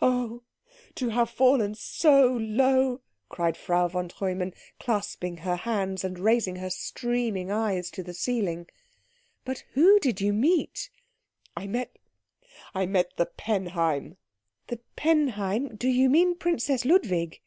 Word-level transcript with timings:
"Oh, 0.00 0.44
to 0.94 1.10
have 1.10 1.28
fallen 1.28 1.74
so 1.74 2.32
low!" 2.32 3.02
cried 3.28 3.54
Frau 3.54 3.86
von 3.86 4.08
Treumann, 4.08 4.54
clasping 4.80 5.36
her 5.36 5.56
hands, 5.56 6.04
and 6.04 6.18
raising 6.18 6.56
her 6.56 6.70
streaming 6.70 7.50
eyes 7.50 7.90
to 7.90 8.02
the 8.02 8.14
ceiling. 8.14 8.66
"But 9.44 9.64
who 9.72 10.00
did 10.00 10.22
you 10.22 10.32
meet?" 10.32 10.88
"I 11.54 11.66
met 11.66 11.98
I 12.74 12.86
met 12.86 13.14
the 13.18 13.26
Penheim." 13.26 14.16
"The 14.68 14.80
Penheim? 14.96 15.76
Do 15.76 15.88
you 15.88 16.08
mean 16.08 16.34
Princess 16.36 16.86
Ludwig?" 16.86 17.42